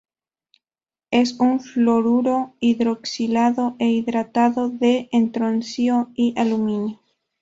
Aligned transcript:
Es 1.11 1.39
un 1.39 1.59
fluoruro 1.59 2.55
hidroxilado 2.59 3.75
e 3.77 3.89
hidratado 3.91 4.69
de 4.71 5.09
estroncio 5.11 6.09
y 6.15 6.33
aluminio. 6.39 6.99